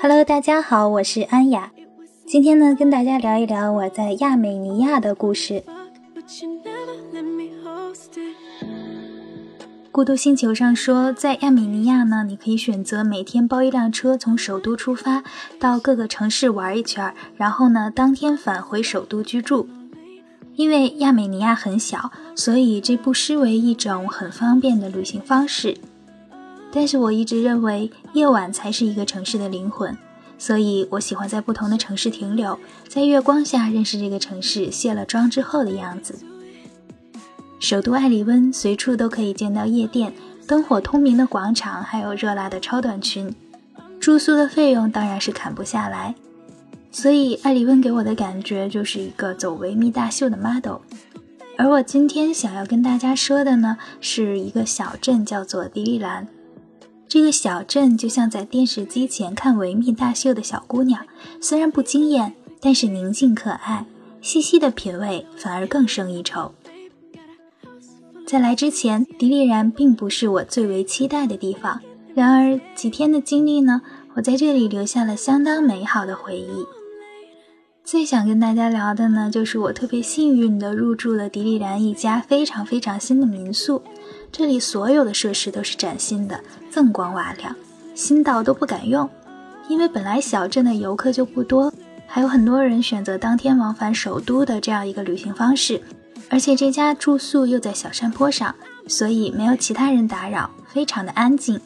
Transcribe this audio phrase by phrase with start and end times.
[0.00, 1.70] Hello，大家好，我是安雅。
[2.24, 5.62] 今天呢，跟大家聊一聊我在亚美尼亚的故事。
[9.92, 15.22] 孤独星球上说，在亚美尼亚呢，你可以选择每天包一辆车从首都出发，
[15.58, 19.68] 到各个城市玩一圈，然后呢，当天返回首都居住。
[20.60, 25.74] 因为亚美尼亚很小，所以这不失为一种很方便的旅行方式。
[26.70, 29.96] 但是我一直认为夜晚才是一个城市的灵魂，
[30.36, 36.18] 所以我喜欢在不同的城市停留，在月光下认识这个城市卸了妆之后的样子。
[37.58, 40.12] 首都艾里温随处都可以见到夜店、
[40.46, 43.34] 灯火通明的广场，还有热辣的超短裙。
[43.98, 46.14] 住宿的费用当然是砍不下来，
[46.92, 50.78] 所以艾里温给我的感觉就是一个走维密大秀的 model。
[51.56, 56.26] 而我今天想要跟大家说的呢，是一个小镇，叫做迪丽兰。
[57.06, 61.04] 这个小镇就像在电视机前看维密大秀的小姑娘，
[61.40, 63.84] 虽然不惊艳，但是宁静可爱，
[64.22, 66.54] 细细的品味反而更胜一筹。
[68.26, 71.80] 在来之前，迪丽然并不是我最为期待的地方。
[72.14, 73.82] 然而几天的经历呢，
[74.14, 76.64] 我在这里留下了相当美好的回忆。
[77.90, 83.82] 最想跟大家聊的呢，就是我特别幸运的入住了迪丽然一家非常非常新的民宿。
[84.30, 86.40] 这里所有的设施都是崭新的，
[86.72, 87.52] 锃光瓦亮，
[87.96, 89.10] 新到都不敢用。
[89.68, 91.72] 因为本来小镇的游客就不多，
[92.06, 95.82] 还有很多人选择当天往返首都的这样一个旅行方式。
[96.28, 98.54] 而且这家住宿又在小山坡上，
[98.86, 101.60] 所以没有其他人打扰，非常的安静。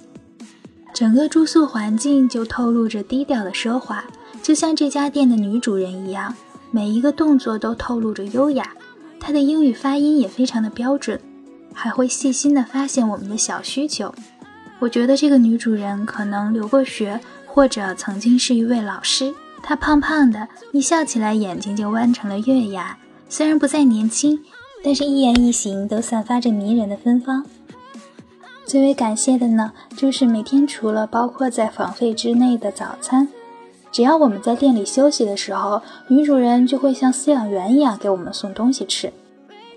[0.95, 4.03] 整个住宿环境就透露着低调的奢华，
[4.45, 6.37] 就像这家店的女主人一样，
[6.71, 8.75] 每一个动作都透露着优雅。
[9.19, 11.19] 她的英语发音也非常的标准，
[11.73, 14.15] 还会细心的发现我们的小需求。
[14.81, 19.33] 我觉得这个女主人可能留过学，或者曾经是一位老师。
[19.63, 22.99] 她胖胖的，一笑起来眼睛就弯成了月牙。
[23.31, 24.39] 虽然不再年轻，
[24.85, 27.47] 但是一言一行都散发着迷人的芬芳。
[28.67, 33.27] 最为感谢的呢，就是每天除了包括在房费之内的早餐，
[33.95, 39.13] 只要我们在店里休息的时候，女主人就会像饲养员一样给我们送东西吃。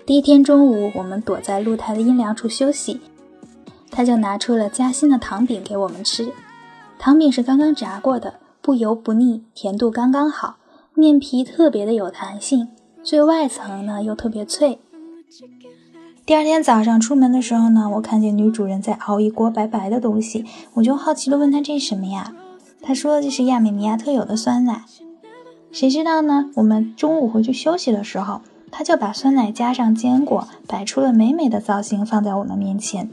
[0.04, 3.00] 第一天中午，我们躲在露台的阴凉处休息，
[3.92, 6.32] 她就拿出了夹心的糖饼给我们吃。
[6.98, 10.56] 糖饼是刚刚炸过的，不油不腻，甜度刚刚好，
[10.94, 12.66] 面皮特别的有弹性。
[13.04, 14.80] 最外层呢又特别脆。
[16.26, 22.34] 第二天早上出门的时候呢，我看见女主人在熬一锅白白的东西，我就好奇的问她这是什么呀？
[22.88, 24.84] 她说这是亚美尼亚特有的酸奶。
[25.70, 26.46] 谁知道呢？
[26.54, 28.40] 我们中午回去休息的时候，
[28.70, 33.10] 她就把酸奶加上坚果，摆出了美美的造型放在我们面前。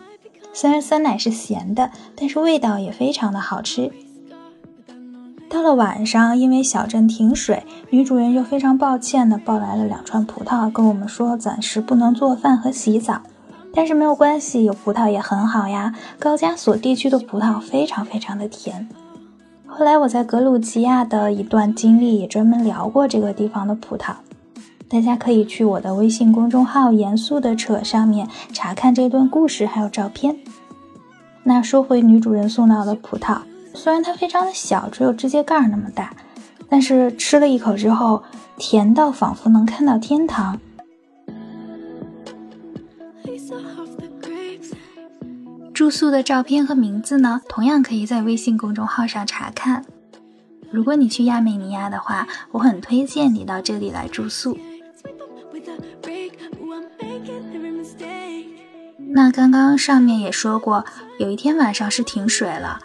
[0.53, 3.91] 虽然酸奶是咸的，但是味道也非常的好吃。
[5.49, 13.23] 到了晚上，因为小镇停水，女主人又非常抱歉的抱来了两串葡萄，跟我们说暂时不能做饭和洗澡，
[13.73, 15.93] 但是没有关系，有葡萄也很好呀。
[16.17, 18.87] 高加索地区的葡萄非常非常的甜。
[19.77, 24.13] 后来我在格鲁吉亚的一段经历也专门聊过这个地方的葡萄，
[24.87, 30.37] 大家可以去我的微信公众号“严肃的扯”上面查看这段故事还有照片。
[31.43, 33.39] 那说回女主人送到的葡萄。
[33.73, 36.13] 虽然它非常的小，只有指甲盖那么大，
[36.69, 38.23] 但是吃了一口之后，
[38.55, 40.57] 甜到仿佛能看到天堂。
[45.75, 49.83] 住宿的照片和名字呢，同样可以在微信公众号上查看。
[50.71, 54.57] 如果你去亚美尼亚的话，我很推荐你到这里来住宿。
[59.09, 60.85] 那刚刚上面也说过，
[61.19, 62.79] 有一天晚上是停水了。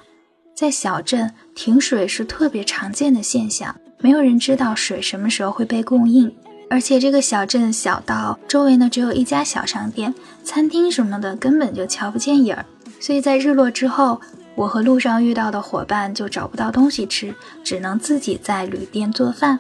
[0.53, 6.35] 在小镇停水是特别常见的现象，没有人知道水什么时候会被供应。
[6.69, 10.13] 而且这个小镇小到周围呢只有一家小商店、
[10.43, 12.67] 餐厅什么的，根本就瞧不见影儿。
[13.01, 14.21] 所以在日落之后，
[14.55, 19.59] 我和路上遇到的伙伴就找不到东西吃，只能自己在旅店做饭。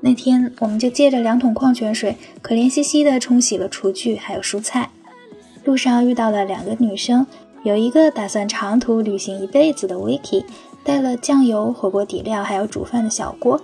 [0.00, 4.90] 那天我们就借着两桶矿泉水，可怜兮兮地冲洗了厨具还有蔬菜。
[5.64, 7.26] 路上遇到了两个女生。
[7.64, 10.44] 有一个打算长途旅行一辈子的 Vicky，
[10.82, 13.62] 带了酱油、火锅底料，还有煮饭的小锅。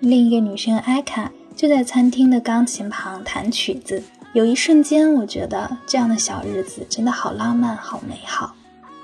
[0.00, 4.02] 另一个女生艾卡就在餐厅的钢琴旁弹曲子。
[4.34, 8.56] 有一瞬间，我觉得这样的小日子真的好浪漫、好美好。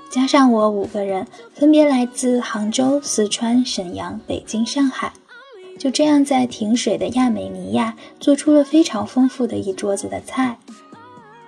[0.09, 5.13] 加上我五个人，分别来自杭州、四川、沈阳、北京、上海，
[5.79, 10.57] 就这样在停水的亚美尼亚做出了非常丰富的一桌子的菜。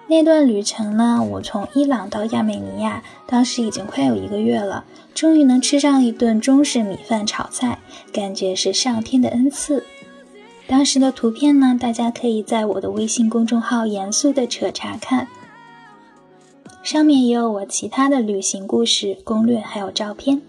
[0.07, 7.79] 那段旅程呢，我从伊朗到亚美尼亚，当时已经快有一个月了，终于能吃上一顿中式米饭炒菜，
[8.13, 9.83] 感觉是上天的恩赐。
[10.73, 15.27] 当时的图片呢，大家可以在我的微信公众号“严肃的扯”查看，
[16.81, 20.41] 上面也有我其他的旅行故事、攻略还有照片。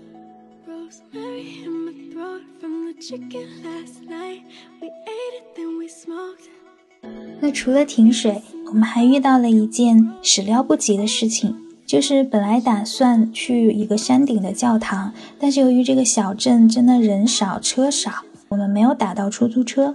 [7.41, 11.55] 那除了停水，我们还遇到了一件始料不及的事情，
[11.85, 19.95] 就是本来打算去一个山顶的教堂，但是由于这个小镇真的人少车少，我们没有打到出租车，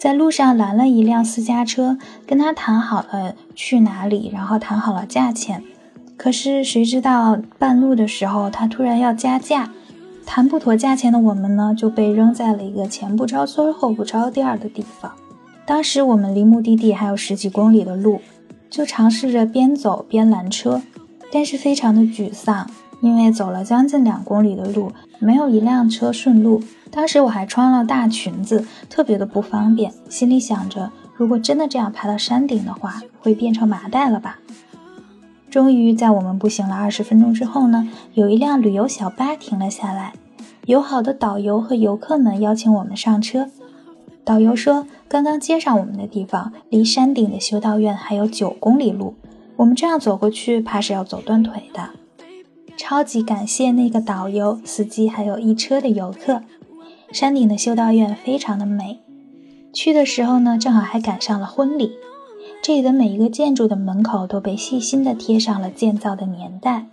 [0.00, 5.62] 在路上拦了一辆私家车，跟他谈好了去哪里，然后谈好了价钱，
[6.16, 9.70] 可是谁知道半路的时候他突然要加价，
[10.24, 15.12] 谈不妥价钱的我们呢就被扔在了一个前不着村后不着店的地方。
[15.66, 18.22] 当时我们离目的地还有十几公里的路，
[18.70, 20.80] 就尝试着边走边拦车，
[21.30, 22.66] 但是非常的沮丧，
[23.02, 26.62] 因为走了将近两公里的路，没有一辆车顺路。
[26.90, 34.38] 当时我还穿了大裙子，特别的不方便，心里想着，如果真的这样爬到山顶的话，会变成麻袋了吧？
[35.48, 40.12] 终于在我们步行了二十分钟之后呢，有一辆旅游小巴停了下来，
[40.66, 43.48] 友好的导游和游客们邀请我们上车。
[44.24, 49.14] 导游说：“刚刚接上我们的地方，离山顶的修道院还有九公里路，
[49.56, 51.90] 我们这样走过去，怕是要走断腿的。”
[52.76, 56.42] 超级感谢那个导游、司机，还有一车的游客。
[57.12, 59.00] 山顶的修道院非常的美，
[59.72, 61.92] 去的时候呢，正好还赶上了婚礼。
[62.62, 66.86] 这里的每一个建筑的门口都被细心的贴上了建造的年代。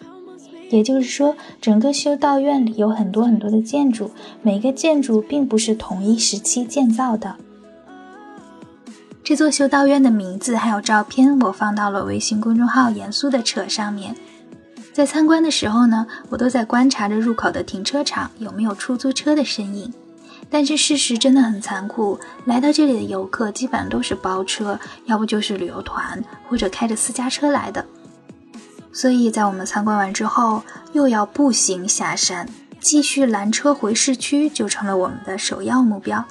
[0.70, 4.12] 也就是说，整个修道院里有很多很多的建筑，
[4.42, 7.36] 每个建筑并不是同一时期建造的。
[9.24, 14.16] 这座修道院的名字还有照片，我放到了微信公众号“严肃的扯”上面。
[14.94, 19.94] 在参观的时候呢，我都在观察着入口的停车场有没有出租车的身影。
[20.50, 27.86] 但是事实真的很残酷，来到这里的游客基本上都是包车，要不就是旅游团，或者开着私家车来的。
[28.94, 30.64] 所以在我们参观完之后，
[30.94, 32.48] 又要步行下山，
[32.80, 36.24] 继续拦车回市区，就成了我们的首要目标。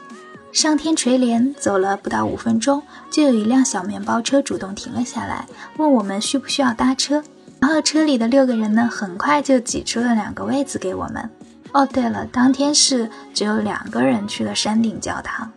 [0.50, 5.46] 上天垂怜，走了不到五分钟，就有一辆小面包车主动停了下来，
[5.76, 7.22] 问我们需不需要搭车。
[7.60, 11.30] 然后车里的六个人呢，很快就挤出了两个位子给我们。
[11.76, 15.52] 哦，对了，当天是只有两个人去了山顶教堂。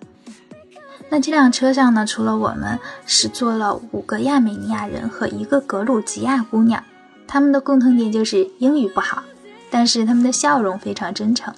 [1.07, 6.83] 那这辆车上呢，除了我们，是坐了五个亚美尼亚人和一个格鲁吉亚姑娘。
[7.25, 9.24] 他们的共同点就是英语不好，
[9.69, 11.54] 但是他们的笑容非常真诚。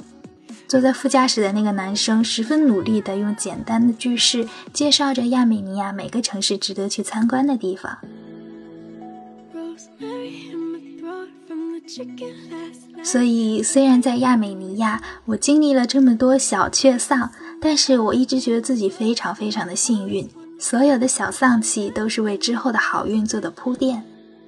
[0.68, 7.98] 坐在副驾驶的那个男生十分努力地用简单的句式介绍着亚美尼亚每个城市值得去参观的地方。
[9.56, 10.82] Rosemary in my
[13.04, 20.30] 所以，虽然在亚美尼亚我经历了这么多小确丧，但是我一直觉得自己非常非常的幸运。
[20.60, 24.04] 所有的小丧气都是为之后的好运做的铺垫。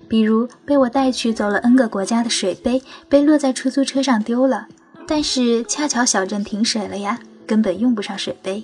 [0.07, 4.67] 比如被我带去走了 N 个国家的水杯被落在出租车上丢了，
[5.07, 8.63] 但是恰巧小镇停水了呀，根本用不上水杯。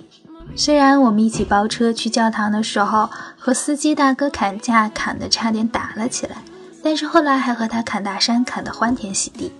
[0.54, 6.36] 虽然我们一起包车去教堂的时候和司机大哥砍价砍得差点打了起来，
[6.84, 9.50] 但是后来还和他砍大山砍得欢天喜地。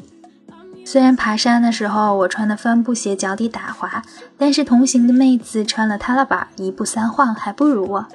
[0.84, 4.02] 虽然爬山的时候我穿的帆布鞋脚底打滑，
[4.36, 8.06] 但是同行的妹子穿了踏拉板一步三晃还不如我。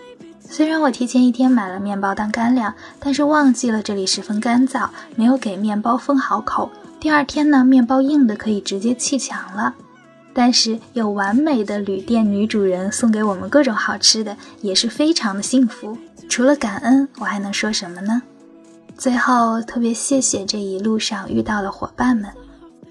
[0.42, 6.70] 虽然我提前一天买了面包当干粮，但是忘记了这里十分干燥，没有给面包封好口。
[7.00, 9.74] 第二天呢，面包硬的可以直接砌墙了。
[10.34, 15.98] 但是有完美的旅店女主人送给我们各种好吃的，也是非常的幸福。
[16.28, 18.22] 除了感恩，我还能说什么呢？
[18.98, 22.30] 最后特别谢谢这一路上遇到的伙伴们，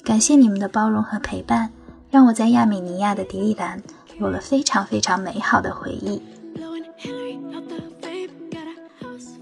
[0.04, 1.70] 感谢你们的包容和陪伴，
[2.10, 3.82] 让我在亚美尼亚的迪丽兰
[4.20, 6.20] 有了非常非常美好的回忆。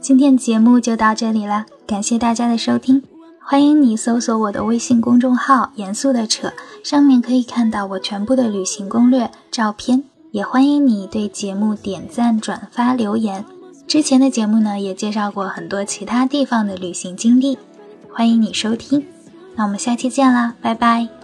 [0.01, 3.03] 今天节目就到这里了，感谢大家的收听。
[3.45, 6.53] 欢迎你搜索我的微信公众号“严肃的扯”，
[6.85, 10.05] 上面可以看到我全部的旅行攻略、照片。
[10.31, 13.45] 也欢迎你对节目点赞、转发、留言。
[13.87, 17.59] 之前的节目呢，也介绍过很多其他地方的旅行经历，
[18.11, 19.05] 欢迎你收听。
[19.55, 21.22] 那我们下期见啦，拜拜。